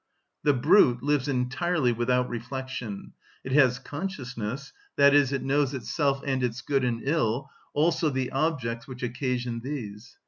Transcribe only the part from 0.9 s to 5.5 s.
lives entirely without reflection. It has consciousness, i.e., it